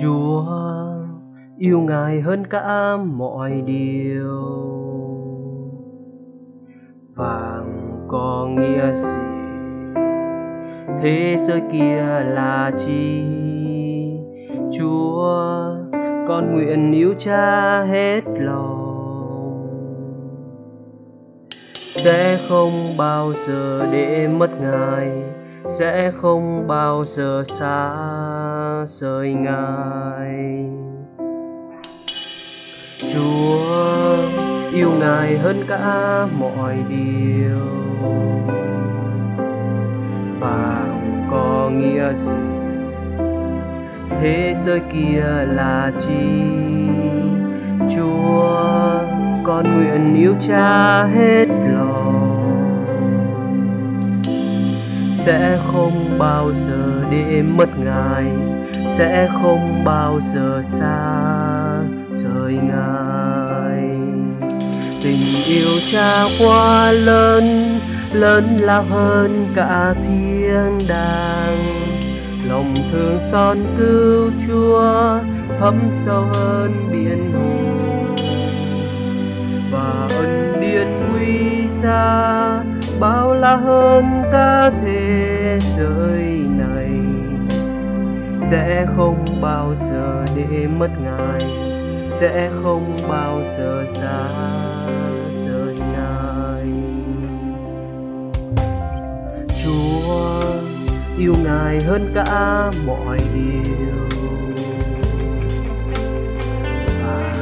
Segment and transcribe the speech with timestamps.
[0.00, 0.44] Chúa,
[1.58, 4.42] yêu ngài hơn cả mọi điều.
[7.14, 9.18] Vàng có nghĩa gì?
[11.02, 13.24] Thế giới kia là chi?
[14.78, 15.74] Chúa,
[16.26, 18.86] con nguyện yêu cha hết lòng.
[21.96, 25.22] Sẽ không bao giờ để mất ngài
[25.66, 27.92] sẽ không bao giờ xa
[28.86, 30.70] rời ngài.
[33.14, 34.16] Chúa
[34.72, 37.66] yêu ngài hơn cả mọi điều.
[40.40, 40.86] Và
[41.30, 42.32] có nghĩa gì?
[44.20, 46.42] Thế giới kia là chi?
[47.96, 49.00] Chúa
[49.44, 51.46] con nguyện yêu cha hết
[55.24, 58.24] sẽ không bao giờ để mất ngài,
[58.86, 61.22] sẽ không bao giờ xa
[62.08, 63.82] rời ngài.
[65.02, 67.78] Tình yêu cha quá lớn
[68.12, 71.58] lớn lao hơn cả thiên đàng.
[72.48, 75.18] Lòng thương son cứu chúa,
[75.58, 77.69] thấm sâu hơn biển hồ.
[83.56, 86.90] Hơn cả thế giới này.
[88.38, 91.40] Sẽ không bao giờ để mất ngài,
[92.08, 94.28] sẽ không bao giờ xa
[95.30, 96.66] rời ngài.
[99.64, 100.42] Chúa
[101.18, 104.20] yêu ngài hơn cả mọi điều.
[107.02, 107.34] Và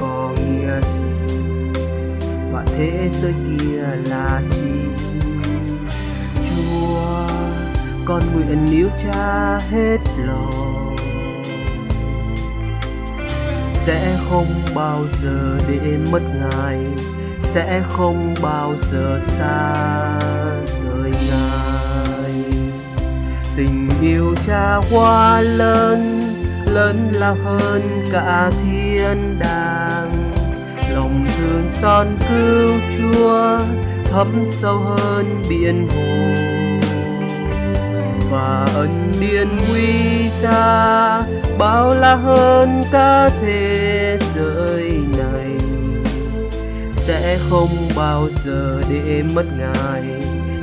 [0.00, 1.34] có nghĩa gì?
[2.52, 4.89] Và thế giới kia là chi
[8.10, 10.96] con nguyện níu cha hết lòng.
[13.72, 16.78] Sẽ không bao giờ để mất ngài,
[17.38, 19.74] sẽ không bao giờ xa
[20.64, 22.44] rời ngài.
[23.56, 26.20] Tình yêu cha quá lớn
[26.66, 30.32] lớn lao hơn cả thiên đàng.
[30.94, 33.58] Lòng thương son cứu chúa,
[34.04, 36.69] thấm sâu hơn biển hồ
[38.30, 41.22] và ân điển quý giá
[41.58, 45.56] bao la hơn cả thế giới này.
[46.92, 50.02] Sẽ không bao giờ để mất ngài,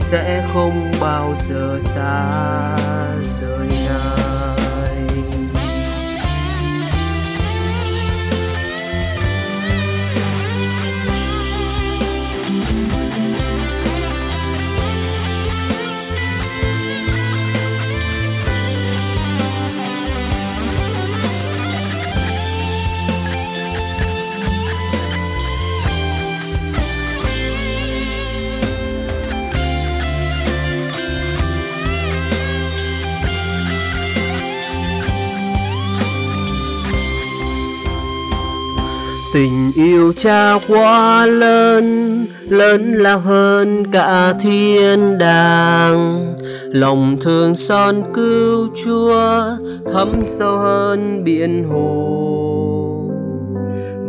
[0.00, 2.30] sẽ không bao giờ xa
[3.40, 3.83] rời.
[39.34, 46.32] Tình yêu cha quá lớn lớn lao hơn cả thiên đàng.
[46.72, 49.42] Lòng thương son cứu chúa,
[49.92, 52.10] thấm sâu hơn biển hồ.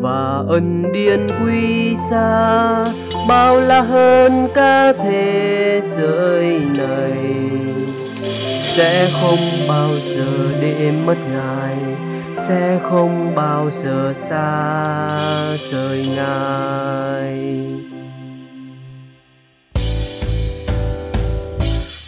[0.00, 2.86] Và ân điển quý giá,
[3.28, 7.14] bao la hơn cả thế giới này
[8.76, 9.38] sẽ không
[9.68, 10.26] bao giờ
[10.60, 11.76] để mất ngài,
[12.34, 15.08] sẽ không bao giờ xa
[15.72, 17.38] rời ngài.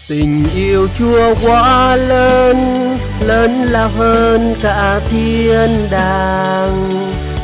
[0.08, 2.56] Tình yêu chúa quá lớn
[3.20, 6.90] lớn lao hơn cả thiên đàng.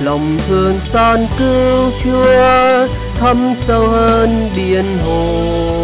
[0.01, 5.82] Lòng thương son cứu chúa thâm sâu hơn biển hồ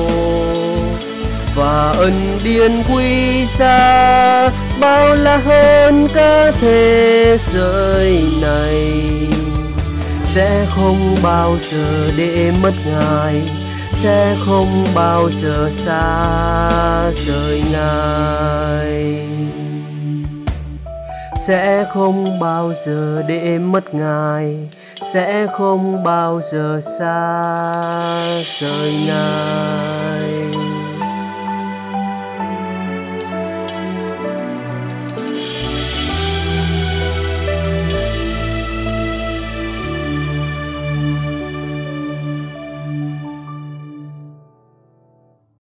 [1.59, 4.51] và ân điển quý xa
[4.81, 9.03] bao la hơn cả thế giới này.
[10.23, 13.43] Sẽ không bao giờ để mất ngài,
[13.91, 19.29] sẽ không bao giờ xa rời ngài.
[21.47, 24.57] Sẽ không bao giờ để mất ngài,
[25.13, 27.43] sẽ không bao giờ xa
[28.61, 30.48] rời ngài.